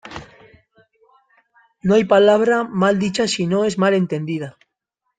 No 1.83 1.93
hay 1.93 2.05
palabra 2.05 2.63
mal 2.63 2.97
dicha 2.97 3.27
si 3.27 3.45
no 3.45 3.65
es 3.65 3.77
mal 3.77 3.93
entendida. 3.93 4.57